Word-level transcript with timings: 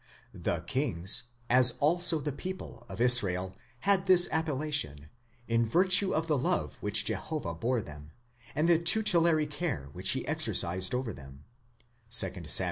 The 0.33 0.61
kings 0.61 1.25
(as 1.47 1.73
also 1.77 2.19
the 2.21 2.31
people) 2.31 2.87
of 2.89 2.99
Israel 2.99 3.55
had 3.81 4.07
this 4.07 4.27
appellation, 4.31 5.09
in 5.47 5.63
virtue 5.63 6.11
of 6.11 6.25
the 6.25 6.39
love 6.39 6.77
which 6.81 7.05
Jehovah 7.05 7.53
bore 7.53 7.83
them, 7.83 8.09
and 8.55 8.67
the 8.67 8.79
tutelary 8.79 9.45
care 9.45 9.91
which 9.93 10.13
he 10.17 10.27
exercised 10.27 10.95
over 10.95 11.13
them 11.13 11.43
(2 12.09 12.31
Sam. 12.45 12.45